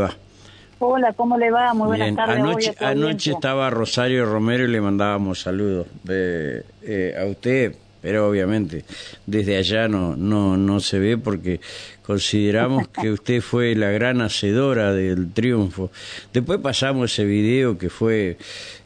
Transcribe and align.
va? 0.00 0.16
Hola, 0.78 1.12
¿cómo 1.12 1.36
le 1.36 1.50
va? 1.50 1.74
Muy 1.74 1.88
buenas 1.88 2.06
Bien. 2.06 2.16
tardes. 2.16 2.36
Anoche, 2.38 2.74
anoche 2.80 3.30
estaba 3.32 3.68
Rosario 3.68 4.24
Romero 4.24 4.64
y 4.64 4.68
le 4.68 4.80
mandábamos 4.80 5.42
saludos 5.42 5.86
eh, 6.08 6.62
eh, 6.80 7.14
a 7.20 7.26
usted, 7.26 7.76
pero 8.00 8.26
obviamente 8.26 8.86
desde 9.26 9.58
allá 9.58 9.88
no, 9.88 10.16
no, 10.16 10.56
no 10.56 10.80
se 10.80 10.98
ve 10.98 11.18
porque 11.18 11.60
consideramos 12.06 12.88
que 12.88 13.10
usted 13.12 13.42
fue 13.42 13.74
la 13.74 13.90
gran 13.90 14.22
hacedora 14.22 14.94
del 14.94 15.30
triunfo. 15.30 15.90
Después 16.32 16.58
pasamos 16.60 17.12
ese 17.12 17.26
video 17.26 17.76
que 17.76 17.90
fue 17.90 18.38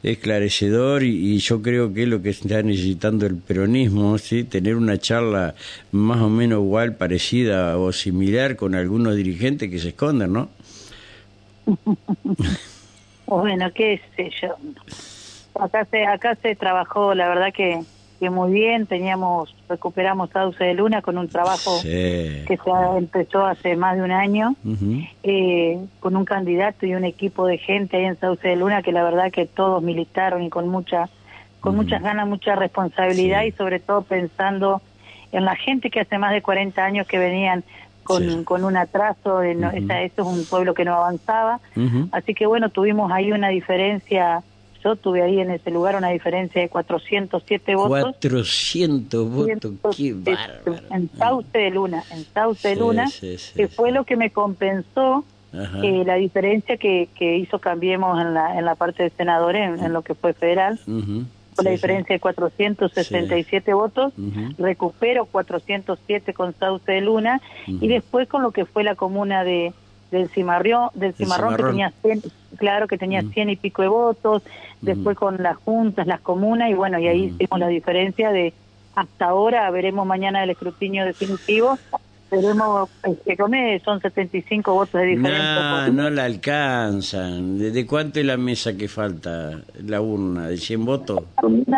esclarecedor 0.02 1.04
y, 1.04 1.34
y 1.34 1.38
yo 1.38 1.62
creo 1.62 1.94
que 1.94 2.02
es 2.02 2.08
lo 2.08 2.20
que 2.20 2.30
está 2.30 2.64
necesitando 2.64 3.26
el 3.26 3.36
peronismo, 3.36 4.18
¿sí? 4.18 4.42
tener 4.42 4.74
una 4.74 4.98
charla 4.98 5.54
más 5.92 6.20
o 6.20 6.28
menos 6.28 6.58
igual, 6.58 6.96
parecida 6.96 7.78
o 7.78 7.92
similar 7.92 8.56
con 8.56 8.74
algunos 8.74 9.14
dirigentes 9.14 9.70
que 9.70 9.78
se 9.78 9.90
esconden, 9.90 10.32
¿no? 10.32 10.50
Bueno, 13.26 13.72
qué 13.74 14.00
sé 14.14 14.30
yo. 14.40 14.54
Acá 15.60 15.84
se, 15.90 16.06
acá 16.06 16.36
se 16.36 16.54
trabajó, 16.54 17.12
la 17.14 17.28
verdad 17.28 17.52
que, 17.52 17.80
que 18.20 18.30
muy 18.30 18.52
bien. 18.52 18.86
Teníamos, 18.86 19.52
recuperamos 19.68 20.30
Sauce 20.30 20.62
de 20.62 20.74
Luna 20.74 21.02
con 21.02 21.18
un 21.18 21.28
trabajo 21.28 21.80
Sí. 21.80 22.44
que 22.46 22.56
se 22.56 22.70
empezó 22.98 23.44
hace 23.44 23.74
más 23.74 23.96
de 23.96 24.02
un 24.04 24.12
año, 24.12 24.54
eh, 25.24 25.78
con 25.98 26.14
un 26.14 26.24
candidato 26.24 26.86
y 26.86 26.94
un 26.94 27.04
equipo 27.04 27.46
de 27.46 27.58
gente 27.58 27.96
ahí 27.96 28.04
en 28.04 28.16
Sauce 28.20 28.46
de 28.46 28.54
Luna 28.56 28.82
que 28.82 28.92
la 28.92 29.02
verdad 29.02 29.32
que 29.32 29.46
todos 29.46 29.82
militaron 29.82 30.42
y 30.44 30.48
con 30.50 30.68
mucha, 30.68 31.08
con 31.58 31.74
muchas 31.74 32.02
ganas, 32.02 32.28
mucha 32.28 32.54
responsabilidad 32.54 33.42
Sí. 33.42 33.48
y 33.48 33.52
sobre 33.52 33.80
todo 33.80 34.02
pensando 34.02 34.82
en 35.32 35.44
la 35.44 35.56
gente 35.56 35.90
que 35.90 35.98
hace 36.00 36.16
más 36.18 36.32
de 36.32 36.42
40 36.42 36.84
años 36.84 37.08
que 37.08 37.18
venían 37.18 37.64
con, 38.06 38.22
Sí. 38.22 38.44
con 38.44 38.64
un 38.64 38.76
atraso, 38.76 39.40
de 39.40 39.54
no, 39.54 39.70
esa- 39.70 40.00
eso 40.02 40.22
es 40.22 40.26
un 40.38 40.44
pueblo 40.46 40.72
que 40.74 40.84
no 40.86 40.94
avanzaba. 40.94 41.60
Así 42.12 42.32
que 42.34 42.46
bueno, 42.46 42.70
tuvimos 42.70 43.12
ahí 43.12 43.32
una 43.32 43.48
diferencia, 43.48 44.42
yo 44.82 44.96
tuve 44.96 45.22
ahí 45.22 45.40
en 45.40 45.50
ese 45.50 45.70
lugar 45.70 45.96
una 45.96 46.08
diferencia 46.10 46.62
de 46.62 46.68
407 46.68 47.74
votos. 47.74 48.14
400 48.20 49.30
votos, 49.30 49.96
qué 49.96 50.12
bárbaro. 50.14 50.78
En 50.90 51.10
Sauce 51.18 51.58
de 51.58 51.70
Luna, 51.70 52.02
en 52.10 52.24
Sauce 52.32 52.68
de 52.68 52.74
Sí, 52.74 52.80
Luna, 52.80 53.08
sí, 53.10 53.36
que 53.54 53.68
fue 53.68 53.90
lo 53.92 54.04
que 54.04 54.16
me 54.16 54.30
compensó 54.30 55.24
eh, 55.82 56.02
la 56.04 56.14
diferencia 56.16 56.76
que, 56.76 57.08
que 57.16 57.36
hizo 57.38 57.58
Cambiemos 57.58 58.20
en 58.20 58.34
la, 58.34 58.58
en 58.58 58.64
la 58.64 58.74
parte 58.74 59.02
de 59.04 59.10
senadores, 59.10 59.62
en, 59.78 59.84
en 59.84 59.92
lo 59.92 60.02
que 60.02 60.14
fue 60.14 60.34
federal. 60.34 60.78
Fue 60.78 60.94
la 61.64 61.70
Sí, 61.70 61.76
diferencia 61.76 62.14
de 62.14 62.20
467 62.20 63.74
votos, 63.74 64.12
Ujú. 64.16 64.54
recupero 64.58 65.26
407 65.26 66.34
con 66.34 66.54
Sauce 66.58 66.90
de 66.90 67.00
Luna, 67.00 67.40
y 67.66 67.88
después 67.88 68.28
con 68.28 68.42
lo 68.42 68.52
que 68.52 68.64
fue 68.66 68.84
la 68.84 68.94
comuna 68.94 69.44
de 69.44 69.72
del 70.12 70.30
Cimarrón, 70.30 70.90
del 70.94 71.14
Cimarrón, 71.14 71.56
que 71.56 71.64
tenía 71.64 71.92
100, 72.00 72.22
claro 72.56 72.86
que 72.86 72.96
tenía 72.96 73.22
100 73.22 73.50
y 73.50 73.56
pico 73.56 73.82
de 73.82 73.88
votos, 73.88 74.42
después 74.80 75.16
con 75.16 75.42
las 75.42 75.56
juntas, 75.56 76.06
las 76.06 76.20
comunas, 76.20 76.70
y 76.70 76.74
bueno, 76.74 77.00
y 77.00 77.08
ahí 77.08 77.24
hicimos 77.36 77.58
la 77.58 77.66
diferencia 77.66 78.30
de 78.30 78.54
hasta 78.94 79.26
ahora, 79.26 79.68
veremos 79.70 80.06
mañana 80.06 80.44
el 80.44 80.50
escrutinio 80.50 81.04
definitivo, 81.04 81.80
veremos, 82.30 82.88
este, 83.02 83.36
come, 83.36 83.80
son 83.84 84.00
75 84.00 84.72
votos 84.74 85.00
de 85.00 85.06
diferencia. 85.06 85.86
No, 85.88 85.92
no 85.92 86.10
la 86.10 86.24
alcanzan. 86.24 87.58
¿De, 87.58 87.70
de 87.70 87.86
cuánto 87.86 88.20
es 88.20 88.26
la 88.26 88.36
mesa 88.36 88.76
que 88.76 88.88
falta? 88.88 89.60
La 89.84 90.00
urna, 90.00 90.48
¿de 90.48 90.56
100 90.56 90.84
votos? 90.84 91.22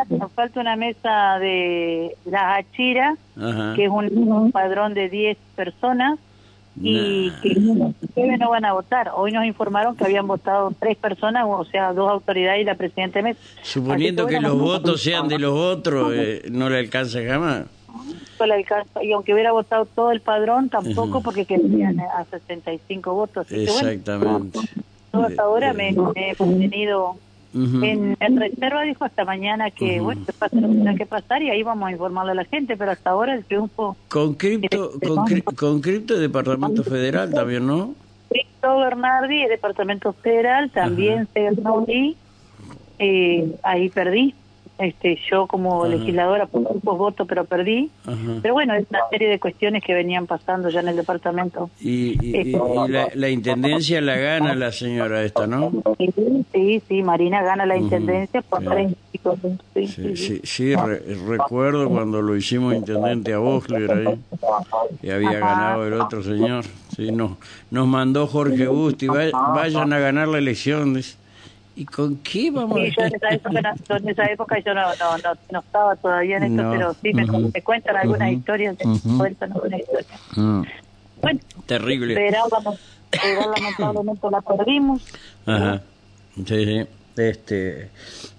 Nos 0.09 0.33
falta 0.33 0.61
una 0.61 0.77
mesa 0.77 1.39
de 1.39 2.15
la 2.27 2.57
Achira, 2.57 3.17
Ajá. 3.37 3.75
que 3.77 3.85
es 3.85 3.91
un, 3.91 4.07
un 4.29 4.53
padrón 4.53 4.95
de 4.95 5.09
10 5.09 5.37
personas 5.57 6.19
y 6.81 7.31
Nah. 7.31 7.41
que 8.15 8.37
no 8.39 8.51
van 8.51 8.65
a 8.65 8.73
votar. 8.73 9.11
Hoy 9.17 9.33
nos 9.33 9.45
informaron 9.45 9.97
que 9.97 10.05
habían 10.05 10.29
votado 10.29 10.73
tres 10.79 10.97
personas, 10.97 11.45
o 11.47 11.65
sea, 11.65 11.93
dos 11.93 12.09
autoridades 12.09 12.62
y 12.62 12.65
la 12.65 12.77
presidenta 12.77 13.19
de 13.19 13.23
mesa. 13.25 13.41
Suponiendo 13.62 14.27
que 14.27 14.35
bueno, 14.37 14.51
los 14.51 14.59
votos 14.61 15.03
sean 15.03 15.27
de 15.27 15.39
los 15.41 15.55
otros, 15.55 16.12
eh, 16.15 16.43
¿no 16.53 16.69
le 16.71 16.79
alcanza 16.79 17.19
jamás? 17.27 17.65
Y 19.03 19.12
aunque 19.12 19.32
hubiera 19.34 19.53
votado 19.53 19.87
todo 19.87 20.10
el 20.12 20.21
padrón, 20.21 20.69
tampoco 20.69 21.19
Ujú. 21.19 21.22
porque 21.22 21.44
quedarían 21.44 22.00
a 22.00 22.25
65 22.25 23.15
votos. 23.15 23.47
Así 23.47 23.65
que 23.65 23.71
bueno, 23.72 23.88
Exactamente. 23.88 24.59
yo 25.12 25.22
hasta 25.22 25.43
ahora 25.43 25.72
me, 25.72 25.93
me 25.93 26.31
he 26.31 26.37
mantenido 26.38 27.16
en, 27.54 28.16
en 28.21 28.37
reserva, 28.37 28.82
dijo 28.82 29.04
hasta 29.04 29.25
mañana 29.25 29.71
que, 29.71 30.00
bueno, 30.00 30.25
que 30.27 30.32
pase 30.34 30.60
lo 30.60 30.69
que 30.69 30.94
que 30.97 31.06
pasar 31.06 31.43
y 31.43 31.50
ahí 31.50 31.62
vamos 31.62 31.88
a 31.88 31.93
informarle 31.93 32.32
a 32.32 32.34
la 32.37 32.44
gente, 32.44 32.77
pero 32.77 32.93
hasta 32.93 33.10
ahora 33.10 33.34
el 33.34 33.44
triunfo 33.44 33.97
Con 34.09 34.34
cripto, 34.34 34.93
con, 35.00 35.25
cri- 35.27 35.54
con 35.56 35.81
cripto 35.81 36.15
de 36.15 36.21
Departamento 36.21 36.84
Federal 36.84 37.32
también, 37.32 37.66
¿no? 37.66 37.94
Víctor 38.31 38.84
Bernardi, 38.84 39.43
el 39.43 39.48
Departamento 39.48 40.12
Federal, 40.12 40.71
también 40.71 41.27
se 41.32 41.41
Bernardi, 41.41 42.16
eh, 42.98 43.56
ahí 43.62 43.88
perdí. 43.88 44.34
Este, 44.78 45.19
yo 45.28 45.49
como 45.49 45.84
Ajá. 45.84 45.94
legisladora 45.97 46.47
por 46.47 46.62
pocos 46.62 46.99
votos, 46.99 47.27
pero 47.28 47.44
perdí. 47.44 47.91
Ajá. 48.06 48.39
Pero 48.41 48.55
bueno, 48.55 48.75
es 48.75 48.87
una 48.89 49.00
serie 49.11 49.28
de 49.28 49.41
cuestiones 49.41 49.83
que 49.84 49.93
venían 49.93 50.27
pasando 50.28 50.69
ya 50.69 50.78
en 50.81 50.89
el 50.89 50.97
departamento. 50.97 51.69
Y, 51.81 52.16
y 52.25 52.53
la, 52.89 53.09
la 53.12 53.28
intendencia 53.28 54.00
la 54.00 54.16
gana 54.16 54.55
la 54.55 54.71
señora 54.71 55.25
esta, 55.25 55.49
¿no? 55.49 55.72
Sí, 55.99 56.11
sí, 56.53 56.83
sí, 56.89 57.03
Marina 57.03 57.43
gana 57.43 57.66
la 57.66 57.77
intendencia 57.77 58.41
por 58.43 58.61
Sí. 58.61 58.66
30 58.69 58.97
y 59.12 59.19
cosas. 59.19 59.53
Sí, 59.75 59.87
Sí, 59.89 59.93
sí, 60.03 60.16
sí. 60.16 60.16
sí, 60.16 60.41
sí, 60.44 60.77
re- 60.77 61.03
recuerdo 61.27 61.89
cuando 61.89 62.22
lo 62.22 62.37
hicimos 62.37 62.75
intendente 62.75 63.33
a 63.34 63.39
Bosler 63.39 63.91
ahí, 63.91 64.21
y 65.03 65.10
había 65.10 65.31
Ajá. 65.31 65.39
ganado 65.41 65.87
el 65.89 65.95
otro 65.95 66.22
señor. 66.22 66.65
Sí, 66.95 67.10
no, 67.10 67.37
nos 67.72 67.87
mandó 67.89 68.27
Jorge 68.28 68.69
Busti, 68.69 69.09
"Va- 69.09 69.53
vayan 69.55 69.93
a 69.93 69.99
ganar 69.99 70.28
la 70.28 70.39
elección. 70.39 70.95
dice. 70.95 71.18
¿Y 71.78 71.84
con 71.84 72.16
qué 72.25 72.50
vamos 72.50 72.81
Sí, 72.81 72.91
yo 72.99 73.05
en 73.06 73.15
esa 73.15 73.28
a 73.28 73.34
época, 73.34 73.75
en 73.99 74.09
esa 74.09 74.25
época 74.33 74.56
yo 74.66 74.75
no, 74.75 74.83
no, 74.97 75.16
no, 75.19 75.34
no 75.53 75.61
estaba 75.61 75.94
todavía 75.94 76.39
en 76.39 76.43
esto, 76.43 76.62
No. 76.65 76.71
pero 76.72 76.97
sí 77.00 77.15
me, 77.15 77.22
Ujú. 77.25 77.50
me 77.55 77.62
cuentan 77.62 77.97
algunas 77.97 78.28
Ujú. 78.31 78.39
historias, 78.41 78.77
me 78.84 78.93
Ujú. 78.94 79.19
cuentan 79.19 79.53
algunas 79.53 79.81
historias. 79.81 80.21
Mm, 80.37 80.62
Bueno, 81.22 81.41
Terrible. 81.66 82.15
Lament- 82.15 82.78
Federal 83.21 83.50
lamentablemente 83.56 84.27
la 84.31 84.41
perdimos. 84.41 85.03
Ajá. 85.47 85.83
Sí, 86.37 86.65
sí. 86.65 86.81
Este, 87.16 87.91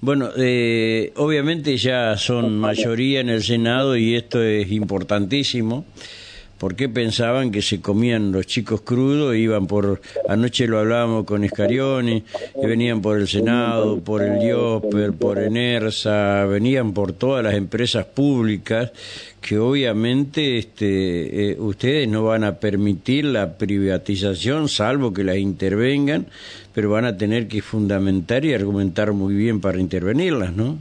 bueno, 0.01 0.29
eh, 0.37 1.13
obviamente 1.17 1.75
ya 1.77 2.17
son 2.17 2.57
mayoría 2.59 3.19
en 3.21 3.29
el 3.29 3.43
Senado 3.43 3.95
y 3.97 4.15
esto 4.15 4.41
es 4.43 4.69
importantísimo. 4.71 5.85
Porque 6.59 6.89
pensaban 6.89 7.51
que 7.51 7.61
se 7.61 7.81
comían 7.81 8.31
los 8.31 8.45
chicos 8.45 8.81
crudos? 8.81 9.35
Iban 9.35 9.65
por, 9.65 10.01
anoche 10.27 10.67
lo 10.67 10.79
hablábamos 10.79 11.25
con 11.25 11.43
Escarioni, 11.43 12.23
que 12.61 12.67
venían 12.67 13.01
por 13.01 13.17
el 13.17 13.27
Senado, 13.27 13.99
por 14.01 14.21
el 14.21 14.43
IOPER, 14.43 15.13
por 15.13 15.39
Enersa, 15.39 16.45
venían 16.45 16.93
por 16.93 17.13
todas 17.13 17.43
las 17.43 17.55
empresas 17.55 18.05
públicas 18.05 18.91
que 19.41 19.57
obviamente 19.57 20.57
este, 20.57 21.51
eh, 21.51 21.57
ustedes 21.59 22.07
no 22.09 22.25
van 22.25 22.43
a 22.43 22.55
permitir 22.55 23.23
la 23.23 23.57
privatización, 23.57 24.67
salvo 24.67 25.13
que 25.13 25.23
las 25.23 25.37
intervengan, 25.37 26.27
pero 26.73 26.89
van 26.89 27.05
a 27.05 27.17
tener 27.17 27.47
que 27.47 27.61
fundamentar 27.61 28.43
y 28.43 28.53
argumentar 28.53 29.13
muy 29.13 29.33
bien 29.33 29.61
para 29.61 29.79
intervenirlas, 29.79 30.53
¿no? 30.53 30.77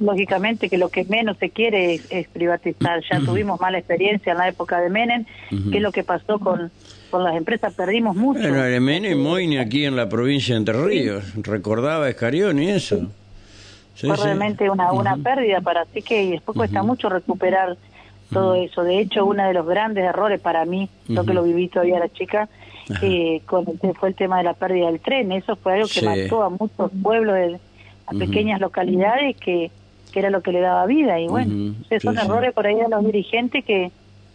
Lógicamente 0.00 0.68
que 0.68 0.78
lo 0.78 0.88
que 0.88 1.04
menos 1.04 1.36
se 1.38 1.50
quiere 1.50 1.94
es, 1.94 2.06
es 2.10 2.28
privatizar. 2.28 3.02
Ya 3.10 3.20
tuvimos 3.20 3.60
mala 3.60 3.78
experiencia 3.78 4.32
en 4.32 4.38
la 4.38 4.48
época 4.48 4.80
de 4.80 4.88
Menem, 4.90 5.24
que 5.70 5.76
es 5.76 5.82
lo 5.82 5.92
que 5.92 6.02
pasó 6.02 6.38
con, 6.38 6.70
con 7.10 7.22
las 7.24 7.36
empresas, 7.36 7.74
perdimos 7.74 8.16
mucho. 8.16 8.40
Bueno, 8.40 8.64
el 8.64 8.80
Menem 8.80 9.12
y 9.12 9.22
Moine 9.22 9.60
aquí 9.60 9.84
en 9.84 9.94
la 9.96 10.08
provincia 10.08 10.54
de 10.54 10.58
Entre 10.60 10.82
Ríos, 10.84 11.24
recordaba 11.42 12.08
Escarioni 12.08 12.70
eso. 12.70 13.06
Sí, 13.94 14.06
fue 14.08 14.16
realmente 14.16 14.70
una, 14.70 14.92
una 14.92 15.16
pérdida 15.18 15.60
para 15.60 15.82
así 15.82 16.00
que 16.02 16.22
y 16.24 16.30
después 16.32 16.56
cuesta 16.56 16.82
mucho 16.82 17.08
recuperar 17.10 17.76
todo 18.32 18.54
eso. 18.54 18.82
De 18.84 18.98
hecho, 18.98 19.26
uno 19.26 19.46
de 19.46 19.52
los 19.52 19.66
grandes 19.66 20.02
errores 20.04 20.40
para 20.40 20.64
mí, 20.64 20.88
yo 21.06 21.24
que 21.26 21.34
lo 21.34 21.42
viví 21.42 21.68
todavía 21.68 21.98
la 21.98 22.08
chica, 22.08 22.48
eh, 23.02 23.42
con 23.44 23.66
el- 23.82 23.94
fue 23.94 24.08
el 24.08 24.14
tema 24.14 24.38
de 24.38 24.44
la 24.44 24.54
pérdida 24.54 24.86
del 24.86 24.98
tren. 25.00 25.30
Eso 25.32 25.54
fue 25.56 25.74
algo 25.74 25.86
que 25.86 26.00
Sí. 26.00 26.06
mató 26.06 26.42
a 26.42 26.48
muchos 26.48 26.90
pueblos, 27.02 27.34
de, 27.34 27.58
a 28.06 28.12
pequeñas 28.14 28.60
localidades 28.60 29.36
que, 29.36 29.70
que 30.12 30.20
era 30.20 30.30
lo 30.30 30.42
que 30.42 30.52
le 30.52 30.60
daba 30.60 30.86
vida. 30.86 31.18
Y 31.18 31.26
bueno, 31.26 31.74
o 31.82 31.88
sea, 31.88 31.98
son 32.00 32.14
sí, 32.14 32.20
sí. 32.20 32.26
errores 32.26 32.52
por 32.52 32.66
ahí 32.66 32.76
de 32.76 32.88
los 32.88 33.04
dirigentes 33.04 33.64
que 33.64 33.90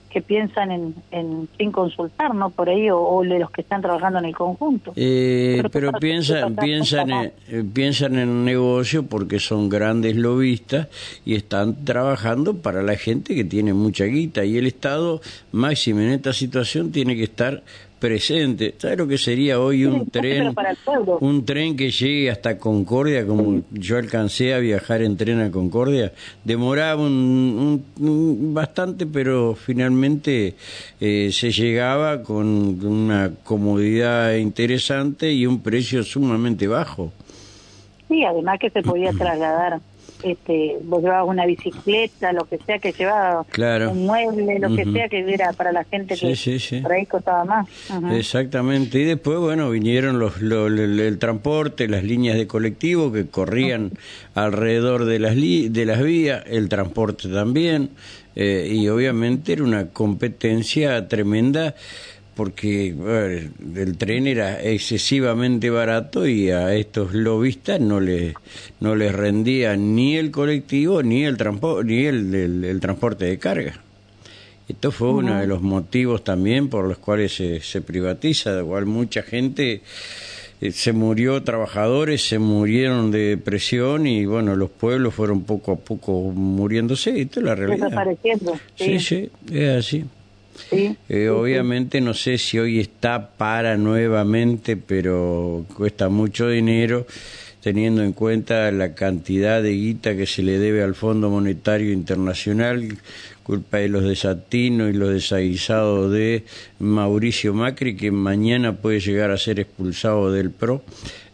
que 0.09 0.21
piensan 0.21 0.71
en, 0.71 0.95
en 1.11 1.49
sin 1.57 1.69
consultar, 1.73 2.33
¿no? 2.33 2.49
Por 2.49 2.69
ahí, 2.69 2.89
o, 2.89 2.97
o 2.97 3.23
de 3.23 3.39
los 3.39 3.51
que 3.51 3.59
están 3.59 3.81
trabajando 3.81 4.19
en 4.19 4.25
el 4.25 4.33
conjunto. 4.35 4.93
Eh, 4.95 5.61
Pero 5.69 5.91
piensan, 5.99 6.55
para- 6.55 6.65
piensan, 6.65 7.11
en, 7.11 7.33
eh, 7.49 7.63
piensan 7.73 8.17
en 8.17 8.45
negocio 8.45 9.03
porque 9.05 9.37
son 9.39 9.67
grandes 9.67 10.15
lobistas 10.15 10.87
y 11.25 11.35
están 11.35 11.83
trabajando 11.83 12.55
para 12.55 12.81
la 12.83 12.95
gente 12.95 13.35
que 13.35 13.43
tiene 13.43 13.73
mucha 13.73 14.05
guita 14.05 14.45
y 14.45 14.57
el 14.57 14.65
Estado, 14.65 15.19
máximo 15.51 15.99
en 15.99 16.11
esta 16.11 16.31
situación, 16.31 16.93
tiene 16.93 17.17
que 17.17 17.23
estar 17.23 17.61
presente. 17.99 18.75
¿Sabes 18.77 18.97
lo 18.97 19.07
que 19.07 19.17
sería 19.17 19.59
hoy 19.59 19.85
un 19.85 20.09
tren? 20.09 20.53
Un 21.19 21.45
tren 21.45 21.75
que 21.75 21.91
llegue 21.91 22.29
hasta 22.29 22.57
Concordia, 22.57 23.25
como 23.25 23.61
yo 23.71 23.97
alcancé 23.97 24.53
a 24.53 24.59
viajar 24.59 25.01
en 25.01 25.17
tren 25.17 25.41
a 25.41 25.51
Concordia. 25.51 26.13
Demoraba 26.43 27.01
un, 27.01 27.83
bastante, 28.53 29.05
pero 29.05 29.55
finalmente 29.55 30.55
eh, 30.99 31.29
se 31.31 31.51
llegaba 31.51 32.23
con 32.23 32.83
una 32.85 33.31
comodidad 33.43 34.35
interesante 34.35 35.31
y 35.31 35.45
un 35.45 35.61
precio 35.61 36.03
sumamente 36.03 36.67
bajo. 36.67 37.11
Sí, 38.07 38.23
además 38.23 38.59
que 38.59 38.69
se 38.69 38.81
podía 38.81 39.11
trasladar 39.17 39.79
este, 40.23 40.77
vos 40.83 41.01
llevabas 41.01 41.29
una 41.29 41.45
bicicleta, 41.45 42.33
lo 42.33 42.45
que 42.45 42.57
sea 42.57 42.79
que 42.79 42.91
llevaba, 42.91 43.45
un 43.89 44.05
mueble, 44.05 44.59
lo 44.59 44.75
que 44.75 44.85
sea 44.85 45.09
que 45.09 45.19
era 45.33 45.53
para 45.53 45.71
la 45.71 45.83
gente 45.83 46.15
que 46.15 46.81
por 46.81 46.91
ahí 46.91 47.05
costaba 47.05 47.45
más. 47.45 47.67
Exactamente, 48.11 48.99
y 48.99 49.05
después, 49.05 49.39
bueno, 49.39 49.69
vinieron 49.69 50.19
los, 50.19 50.41
el, 50.41 51.17
transporte, 51.19 51.87
las 51.87 52.03
líneas 52.03 52.37
de 52.37 52.47
colectivo 52.47 53.11
que 53.11 53.27
corrían 53.27 53.91
alrededor 54.33 55.05
de 55.05 55.19
las, 55.19 55.35
de 55.35 55.85
las 55.85 56.01
vías, 56.01 56.43
el 56.47 56.69
transporte 56.69 57.29
también, 57.29 57.91
eh, 58.35 58.69
y 58.71 58.87
obviamente 58.89 59.53
era 59.53 59.63
una 59.63 59.87
competencia 59.87 61.07
tremenda 61.07 61.73
porque 62.37 62.93
el 63.75 63.97
tren 63.97 64.27
era 64.27 64.61
excesivamente 64.61 65.71
barato 65.71 66.27
y 66.27 66.51
a 66.51 66.75
estos 66.75 67.13
lobistas 67.13 67.81
no 67.81 67.99
les 67.99 68.35
no 68.79 68.95
les 68.95 69.11
rendía 69.11 69.75
ni 69.75 70.17
el 70.17 70.29
colectivo 70.29 71.01
ni 71.01 71.25
el 71.25 71.35
ni 71.83 72.05
el, 72.05 72.79
transporte 72.79 73.25
de 73.25 73.39
carga. 73.39 73.81
Esto 74.69 74.91
fue 74.91 75.09
uno 75.09 75.39
de 75.39 75.47
los 75.47 75.63
motivos 75.63 76.23
también 76.23 76.69
por 76.69 76.85
los 76.85 76.99
cuales 76.99 77.33
se, 77.33 77.59
se 77.61 77.81
privatiza, 77.81 78.53
de 78.53 78.63
cual 78.63 78.85
mucha 78.85 79.23
gente 79.23 79.81
eh, 80.61 80.71
se 80.71 80.93
murió 80.93 81.41
trabajadores, 81.41 82.27
se 82.27 82.37
murieron 82.37 83.09
de 83.09 83.29
depresión 83.29 84.05
y 84.05 84.25
bueno, 84.25 84.55
los 84.55 84.69
pueblos 84.69 85.15
fueron 85.15 85.43
poco 85.43 85.71
a 85.71 85.75
poco 85.77 86.11
muriéndose, 86.31 87.19
esto 87.19 87.39
es 87.39 87.45
la 87.47 87.55
realidad. 87.55 87.87
Desapareciendo. 87.87 88.59
sí, 88.75 88.99
sí 88.99 89.29
es 89.51 89.69
así. 89.69 90.05
Eh, 90.71 91.29
obviamente 91.29 92.01
no 92.01 92.13
sé 92.13 92.37
si 92.37 92.59
hoy 92.59 92.79
está 92.79 93.29
para 93.31 93.77
nuevamente, 93.77 94.77
pero 94.77 95.65
cuesta 95.75 96.09
mucho 96.09 96.49
dinero 96.49 97.05
teniendo 97.61 98.01
en 98.01 98.13
cuenta 98.13 98.71
la 98.71 98.93
cantidad 98.93 99.61
de 99.61 99.73
guita 99.73 100.15
que 100.15 100.25
se 100.25 100.41
le 100.41 100.57
debe 100.57 100.83
al 100.83 100.95
Fondo 100.95 101.29
Monetario 101.29 101.91
Internacional, 101.91 102.97
culpa 103.43 103.79
de 103.79 103.89
los 103.89 104.05
desatinos 104.05 104.89
y 104.89 104.93
los 104.93 105.09
desaguisados 105.09 106.11
de 106.13 106.45
Mauricio 106.79 107.53
Macri, 107.53 107.97
que 107.97 108.09
mañana 108.11 108.77
puede 108.77 109.01
llegar 109.01 109.31
a 109.31 109.37
ser 109.37 109.59
expulsado 109.59 110.31
del 110.31 110.51
PRO 110.51 110.81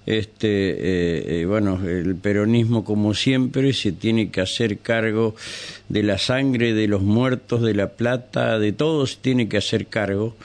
este 0.05 0.47
eh, 0.47 1.41
eh, 1.41 1.45
bueno 1.45 1.79
el 1.85 2.15
peronismo 2.15 2.83
como 2.83 3.13
siempre 3.13 3.73
se 3.73 3.91
tiene 3.91 4.29
que 4.29 4.41
hacer 4.41 4.79
cargo 4.79 5.35
de 5.89 6.03
la 6.03 6.17
sangre 6.17 6.73
de 6.73 6.87
los 6.87 7.01
muertos 7.01 7.61
de 7.61 7.73
la 7.73 7.87
plata 7.87 8.59
de 8.59 8.73
todos 8.73 9.19
tiene 9.19 9.47
que 9.47 9.57
hacer 9.57 9.87
cargo. 9.87 10.35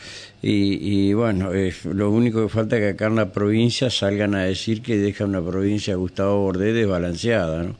Y, 0.40 1.12
bueno 1.14 1.50
lo 1.84 2.12
único 2.12 2.42
que 2.42 2.48
falta 2.48 2.76
es 2.76 2.82
que 2.82 2.88
acá 2.90 3.06
en 3.06 3.16
la 3.16 3.32
provincia 3.32 3.90
salgan 3.90 4.36
a 4.36 4.44
decir 4.44 4.82
que 4.82 4.96
deja 4.96 5.24
una 5.24 5.42
provincia 5.42 5.96
Gustavo 5.96 6.42
Bordé 6.42 6.72
desbalanceada 6.72 7.64
no 7.64 7.74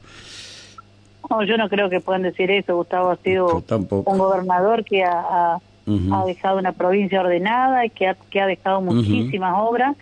no 1.30 1.44
yo 1.44 1.56
no 1.56 1.69
creo 1.69 1.90
que 1.90 2.00
puedan 2.00 2.22
decir 2.22 2.50
eso. 2.50 2.76
Gustavo 2.76 3.10
ha 3.10 3.16
sido 3.16 3.62
un 3.69 4.19
gobernador 4.19 4.84
que 4.84 5.04
ha, 5.04 5.54
ha, 5.56 6.25
dejado 6.26 6.58
una 6.58 6.72
provincia 6.72 7.20
ordenada 7.20 7.84
y 7.84 7.90
que 7.90 8.08
ha, 8.08 8.16
que 8.30 8.40
ha 8.40 8.46
dejado 8.46 8.80
muchísimas 8.80 9.54
obras 9.56 9.96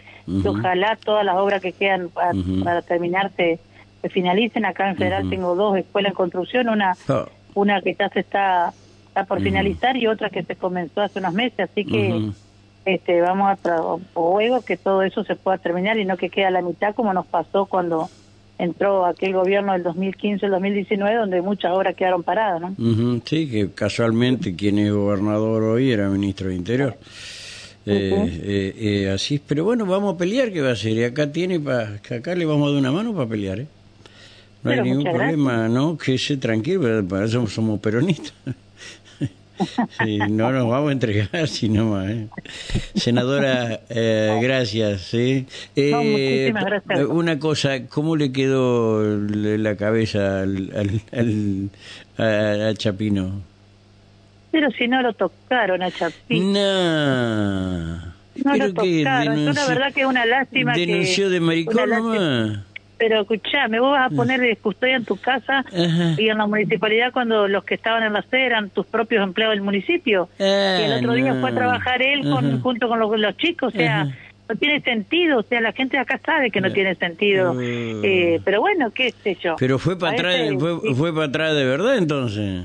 ojalá 0.45 0.97
todas 0.97 1.25
las 1.25 1.37
obras 1.37 1.61
que 1.63 1.73
quedan 1.73 2.09
para, 2.11 2.83
terminar 2.83 3.33
se, 3.37 3.59
finalicen. 4.11 4.65
Acá 4.65 4.89
en 4.89 4.97
Federal 4.97 5.29
tengo 5.29 5.57
dos 5.57 5.77
escuelas 5.77 6.11
en 6.11 6.17
construcción, 6.17 6.69
una 6.69 6.97
una 7.57 7.81
que 7.81 7.97
ya 7.99 8.09
se 8.11 8.21
está, 8.21 8.73
está 9.09 9.25
por 9.25 9.43
finalizar 9.43 9.97
y 9.97 10.07
otra 10.07 10.31
que 10.31 10.43
se 10.45 10.57
comenzó 10.57 11.01
hace 11.01 11.19
unos 11.19 11.33
meses, 11.33 11.59
así 11.71 11.85
que 11.85 12.31
este 12.85 13.21
vamos 13.21 13.59
a 13.65 13.99
luego 14.15 14.61
que 14.63 14.77
todo 14.77 15.03
eso 15.03 15.25
se 15.25 15.35
pueda 15.35 15.59
terminar 15.59 15.99
y 15.99 16.05
no 16.05 16.17
que 16.17 16.29
quede 16.29 16.45
a 16.45 16.51
la 16.51 16.63
mitad 16.63 16.95
como 16.95 17.13
nos 17.13 17.27
pasó 17.27 17.67
cuando 17.67 18.09
entró 18.59 19.05
aquel 19.05 19.33
gobierno 19.33 19.73
del 19.73 19.83
2015 19.83 20.47
el 20.47 20.53
2019 20.53 21.17
donde 21.17 21.43
muchas 21.43 21.73
obras 21.73 21.97
quedaron 21.97 22.23
paradas, 22.23 22.61
¿no? 22.61 23.21
Sí, 23.25 23.51
que 23.51 23.71
casualmente 23.73 24.55
quien 24.55 24.79
es 24.79 24.93
gobernador 24.93 25.63
hoy 25.65 25.91
era 25.91 26.09
ministro 26.09 26.49
de 26.49 26.55
Interior. 26.55 26.97
Eh, 27.89 28.41
eh, 28.43 28.75
eh, 28.77 29.11
así, 29.11 29.41
pero 29.47 29.63
bueno, 29.63 29.87
vamos 29.87 30.15
a 30.15 30.19
pelear, 30.19 30.53
¿qué 30.53 30.61
va 30.61 30.73
a 30.73 30.77
ser? 30.77 30.93
Y 30.93 31.05
acá 31.05 31.31
tiene, 31.31 31.61
pa, 31.61 32.01
acá 32.11 32.35
le 32.35 32.45
vamos 32.45 32.69
a 32.69 32.73
dar 32.73 32.81
una 32.81 32.91
mano 32.91 33.15
para 33.15 33.29
pelear, 33.29 33.61
¿eh? 33.61 33.67
No 34.65 34.73
hay 34.73 34.81
ningún 34.81 35.05
problema, 35.05 35.69
¿no? 35.69 35.97
Que 35.97 36.19
se 36.19 36.37
tranquilo, 36.37 37.07
para 37.07 37.27
eso 37.27 37.47
somos 37.47 37.79
peronistas. 37.81 38.33
Sí, 40.05 40.19
no 40.19 40.53
nos 40.53 40.69
vamos 40.69 40.91
a 40.91 40.93
entregar, 40.93 41.49
sino 41.49 41.87
más. 41.87 42.11
¿eh? 42.11 42.29
Senadora, 42.95 43.81
eh, 43.89 44.39
gracias. 44.43 45.01
¿sí? 45.01 45.47
Eh, 45.75 46.53
gracias. 46.55 47.07
Una 47.09 47.39
cosa, 47.39 47.87
¿cómo 47.87 48.17
le 48.17 48.33
quedó 48.33 49.03
la 49.03 49.77
cabeza 49.77 50.43
al, 50.43 51.01
al, 51.13 51.71
a 52.19 52.75
Chapino? 52.75 53.41
Pero 54.51 54.71
si 54.71 54.89
no 54.89 55.03
lo 55.03 55.13
tocaron 55.13 55.83
a 55.83 55.91
Chapín. 55.91 56.53
No. 56.53 57.97
No 58.45 58.57
lo 58.57 58.75
tocaron. 58.75 59.35
Denunció, 59.35 59.53
la 59.53 59.67
verdad 59.67 59.93
que 59.93 60.01
es 60.03 60.07
una 60.07 60.27
lástima 60.27 60.75
denunció 60.75 61.31
de 61.31 61.41
maricón 61.41 61.91
nomás. 61.91 62.59
Pero 62.99 63.21
escuchame, 63.21 63.79
vos 63.79 63.93
vas 63.93 64.11
a 64.11 64.15
poner 64.15 64.41
de 64.41 64.57
custodia 64.57 64.97
en 64.97 65.05
tu 65.05 65.17
casa 65.19 65.65
y 66.17 66.31
en 66.31 66.39
la 66.39 66.47
municipalidad 66.47 67.13
cuando 67.13 67.47
los 67.47 67.63
que 67.63 67.75
estaban 67.75 68.03
en 68.03 68.15
la 68.15 68.23
sede 68.23 68.47
eran 68.47 68.71
tus 68.71 68.87
propios 68.87 69.23
empleados 69.23 69.55
del 69.55 69.63
municipio. 69.63 70.31
y 70.39 70.43
el 70.43 70.93
otro 70.95 71.13
día 71.13 71.35
fue 71.35 71.51
a 71.51 71.55
trabajar 71.55 72.01
él 72.01 72.23
con, 72.23 72.61
junto 72.63 72.89
con 72.89 72.99
los, 72.99 73.37
chicos, 73.37 73.75
o 73.75 73.77
sea, 73.77 74.05
no 74.49 74.57
tiene 74.57 74.81
sentido, 74.81 75.41
o 75.41 75.43
sea, 75.43 75.61
la 75.61 75.73
gente 75.73 75.99
de 75.99 76.03
acá 76.05 76.19
sabe 76.25 76.51
que 76.51 76.63
no 76.63 76.73
tiene 76.73 76.95
sentido. 76.95 77.55
Eh, 77.61 78.41
pero 78.45 78.61
bueno, 78.61 78.91
qué 78.91 79.13
sé 79.23 79.37
yo. 79.43 79.57
Pero 79.59 79.79
fue 79.79 79.99
para 79.99 80.15
atrás, 80.15 80.37
fue, 80.59 80.95
fue 80.95 81.13
para 81.13 81.27
atrás 81.27 81.55
de 81.55 81.65
verdad 81.67 81.99
entonces. 81.99 82.65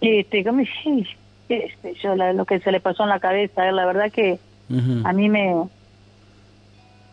Este, 0.00 0.44
como 0.44 0.64
sí, 0.82 1.06
este, 1.48 1.94
yo 2.02 2.14
lo 2.14 2.44
que 2.44 2.60
se 2.60 2.72
le 2.72 2.80
pasó 2.80 3.04
en 3.04 3.10
la 3.10 3.20
cabeza, 3.20 3.70
la 3.72 3.86
verdad 3.86 4.10
que 4.10 4.38
a 5.04 5.12
mí 5.12 5.28
me 5.28 5.54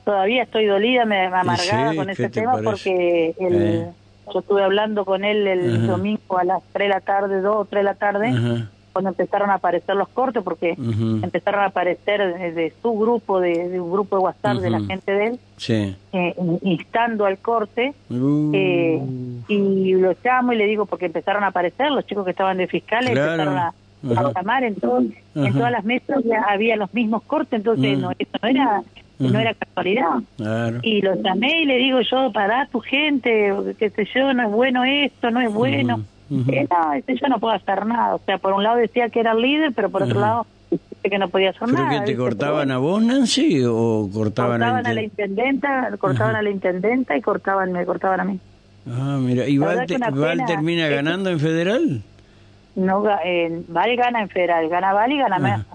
todavía 0.04 0.44
estoy 0.44 0.66
dolida, 0.66 1.06
me, 1.06 1.26
amargada 1.28 1.96
con 1.96 2.10
ese 2.10 2.30
tema 2.30 2.58
porque 2.64 3.36
el, 3.40 3.56
eh. 3.56 3.88
yo 4.34 4.40
estuve 4.40 4.64
hablando 4.64 5.06
con 5.06 5.24
él 5.24 5.48
el 5.48 5.88
domingo 5.88 6.38
a 6.38 6.44
las 6.44 6.64
3 6.74 6.88
de 6.88 6.90
la 6.94 7.02
tarde, 7.02 7.42
2 7.42 7.56
o 7.56 7.66
3 7.66 7.80
de 7.80 7.84
la 7.84 7.96
tarde, 7.96 8.68
cuando 8.92 9.10
empezaron 9.10 9.50
a 9.50 9.56
aparecer 9.56 9.96
los 9.96 10.10
cortes, 10.10 10.44
porque 10.44 10.72
empezaron 10.72 11.62
a 11.62 11.66
aparecer 11.66 12.54
de, 12.54 12.74
su 12.82 12.98
grupo, 12.98 13.40
de, 13.40 13.80
un 13.80 13.92
grupo 13.92 14.18
de 14.18 14.24
WhatsApp 14.24 14.58
de 14.58 14.70
la 14.70 14.82
gente 14.82 15.12
de 15.12 15.28
él, 15.28 15.40
eh, 16.14 16.36
instando 16.64 17.26
al 17.26 17.38
corte, 17.38 17.94
uh. 18.10 18.52
eh, 18.54 19.02
y 19.48 19.94
lo 19.94 20.16
llamo 20.24 20.54
y 20.54 20.58
le 20.58 20.66
digo, 20.66 20.86
porque 20.86 21.06
empezaron 21.06 21.44
a 21.44 21.48
aparecer 21.48 21.92
los 21.92 22.06
chicos 22.06 22.26
que 22.26 22.32
estaban 22.32 22.58
de 22.58 22.68
fiscales, 22.68 23.10
empezaron 23.10 23.58
a, 23.58 23.74
llamar, 24.04 24.64
en, 24.64 24.76
en 25.36 25.54
todas 25.54 25.72
las 25.72 25.84
mesas 25.84 26.24
ya 26.24 26.42
había 26.50 26.76
los 26.76 26.94
mismos 26.94 27.24
cortes, 27.24 27.54
entonces 27.54 27.98
mm. 27.98 28.02
no, 28.02 28.12
eso 28.12 28.32
no 28.42 28.50
era 28.50 28.84
no 29.30 29.40
era 29.40 29.54
casualidad. 29.54 30.22
Y 30.82 31.02
lo 31.02 31.16
llamé 31.22 31.62
y 31.62 31.66
le 31.66 31.78
digo 31.78 32.00
yo, 32.02 32.32
para 32.32 32.66
tu 32.68 32.80
gente, 32.80 33.54
qué 33.78 33.90
sé 33.92 34.08
yo, 34.14 34.34
no 34.34 34.44
es 34.44 34.52
bueno 34.52 34.84
esto, 34.84 35.30
no 35.30 35.42
es 35.42 35.54
bueno. 35.54 36.04
Eh, 36.32 36.68
no, 36.70 36.94
este, 36.94 37.16
yo 37.18 37.28
no 37.28 37.40
puedo 37.40 37.54
hacer 37.54 37.86
nada. 37.86 38.16
O 38.16 38.22
sea, 38.26 38.38
por 38.38 38.54
un 38.54 38.64
lado 38.64 38.78
decía 38.78 39.10
que 39.10 39.20
era 39.20 39.34
el 39.34 39.42
líder, 39.42 39.74
pero 39.74 39.90
por 39.90 40.04
otro 40.04 40.20
lado 40.20 40.48
que 41.04 41.18
no 41.18 41.30
podía 41.30 41.50
hacer 41.50 41.68
nada. 41.68 42.00
que 42.00 42.12
te 42.12 42.18
cortaban 42.18 42.72
a 42.72 42.78
vos, 42.78 43.04
Nancy, 43.04 43.64
o 43.66 44.10
cortaban, 44.14 44.64
a, 44.64 44.82
la 44.82 45.02
intendenta? 45.02 45.90
Cortaban 45.98 46.36
a 46.36 46.42
la 46.42 46.50
intendenta 46.50 47.18
y 47.18 47.22
cortaban, 47.22 47.72
me 47.72 47.86
cortaban 47.86 48.20
a 48.22 48.24
mí. 48.24 48.40
Ah, 48.88 49.18
mira, 49.20 49.48
¿y 49.48 49.58
Val, 49.58 49.86
termina 49.86 50.88
ganando 50.88 51.30
en 51.30 51.40
federal? 51.40 52.02
No, 52.76 53.04
eh, 53.24 53.62
Val 53.68 53.96
gana 53.96 54.22
en 54.22 54.30
federal, 54.30 54.70
gana 54.70 54.94
Val 54.94 55.12
y 55.12 55.18
gana 55.18 55.40
Mesa. 55.40 55.66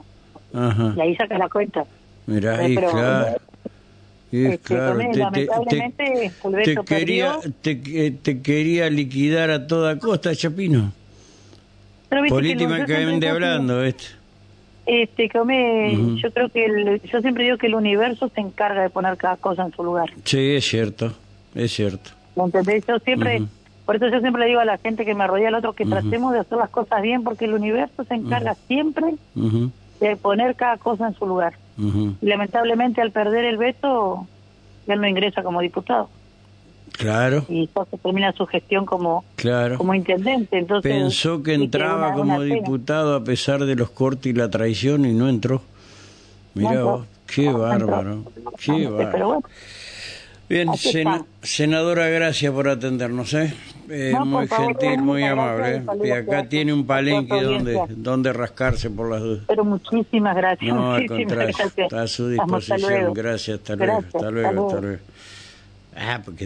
Y 0.96 1.00
ahí 1.00 1.16
saca 1.16 1.38
la 1.38 1.48
cuenta. 1.48 1.84
Mira, 2.26 2.58
ahí, 2.58 2.74
claro. 2.74 3.36
Este, 4.32 4.58
claro, 4.58 4.98
te, 4.98 6.32
te, 6.64 6.84
quería, 6.84 7.38
te, 7.62 8.42
quería 8.42 8.90
liquidar 8.90 9.50
a 9.50 9.66
toda 9.66 9.98
costa, 9.98 10.34
Chapino. 10.34 10.92
Políticamente 12.28 13.28
hablando, 13.28 13.84
esto. 13.84 14.04
Este, 14.84 15.28
come, 15.28 16.16
yo 16.22 16.30
creo 16.32 16.48
que 16.48 16.64
el, 16.64 17.00
yo 17.02 17.20
siempre 17.20 17.44
digo 17.44 17.56
que 17.56 17.66
el 17.66 17.74
universo 17.74 18.30
se 18.32 18.40
encarga 18.40 18.82
de 18.82 18.90
poner 18.90 19.16
cada 19.16 19.36
cosa 19.36 19.64
en 19.64 19.72
su 19.72 19.82
lugar. 19.82 20.10
Sí, 20.24 20.54
es 20.54 20.64
cierto, 20.64 21.12
es 21.54 21.72
cierto. 21.72 22.10
¿Entendés? 22.36 22.84
Yo 22.86 22.98
siempre, 22.98 23.42
por 23.84 23.96
eso 23.96 24.08
yo 24.08 24.20
siempre 24.20 24.42
le 24.42 24.48
digo 24.48 24.60
a 24.60 24.64
la 24.64 24.78
gente 24.78 25.04
que 25.04 25.14
me 25.14 25.26
rodea 25.26 25.48
al 25.48 25.54
otro 25.54 25.72
que 25.72 25.86
tratemos 25.86 26.32
de 26.32 26.40
hacer 26.40 26.58
las 26.58 26.70
cosas 26.70 27.02
bien 27.02 27.24
porque 27.24 27.46
el 27.46 27.54
universo 27.54 28.04
se 28.04 28.14
encarga 28.14 28.54
siempre 28.66 29.14
de 30.00 30.16
poner 30.16 30.54
cada 30.54 30.76
cosa 30.76 31.08
en 31.08 31.14
su 31.14 31.26
lugar. 31.26 31.54
Y 31.78 32.26
lamentablemente 32.26 33.00
al 33.00 33.10
perder 33.10 33.44
el 33.44 33.58
veto, 33.58 34.26
ya 34.86 34.96
no 34.96 35.06
ingresa 35.06 35.42
como 35.42 35.60
diputado. 35.60 36.08
Claro. 36.92 37.44
Y 37.48 37.60
entonces 37.60 38.00
termina 38.00 38.32
su 38.32 38.46
gestión 38.46 38.86
como, 38.86 39.24
claro. 39.34 39.76
como 39.76 39.94
intendente. 39.94 40.58
Entonces, 40.58 40.90
Pensó 40.90 41.42
que 41.42 41.54
entraba 41.54 42.12
como 42.14 42.40
diputado 42.40 43.14
a 43.14 43.24
pesar 43.24 43.64
de 43.64 43.74
los 43.74 43.90
cortes 43.90 44.26
y 44.26 44.32
la 44.32 44.48
traición 44.48 45.04
y 45.04 45.12
no 45.12 45.28
entró. 45.28 45.60
Mira 46.54 46.84
vos, 46.84 47.06
qué 47.26 47.50
bárbaro, 47.50 48.24
qué 48.58 48.88
bárbaro. 48.88 49.42
Bien, 50.48 50.68
senadora, 51.42 52.08
gracias 52.08 52.52
por 52.52 52.68
atendernos, 52.68 53.34
¿eh? 53.34 53.52
eh 53.88 54.14
muy 54.24 54.46
gentil, 54.46 54.98
muy 55.02 55.24
amable. 55.24 55.82
Y 56.04 56.10
acá 56.10 56.48
tiene 56.48 56.72
un 56.72 56.86
palenque 56.86 57.42
donde, 57.42 57.80
donde 57.88 58.32
rascarse 58.32 58.88
por 58.88 59.10
las 59.10 59.22
dudas. 59.22 59.44
Pero 59.48 59.64
muchísimas 59.64 60.36
gracias. 60.36 60.74
No, 60.74 60.92
muchísimas 60.92 61.34
gracias. 61.34 61.72
Está 61.76 62.02
a 62.02 62.06
su 62.06 62.28
disposición. 62.28 63.12
Gracias, 63.12 63.58
hasta 63.58 63.74
luego, 63.74 63.98
hasta 63.98 64.30
luego, 64.30 64.66
hasta 64.68 64.80
luego. 64.80 65.02
Ah, 65.96 66.20
porque 66.22 66.44